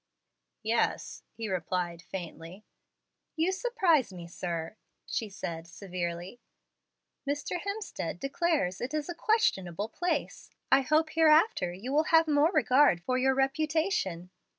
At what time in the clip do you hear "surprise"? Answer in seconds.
3.51-4.11